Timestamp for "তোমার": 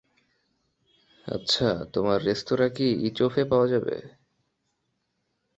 1.93-2.19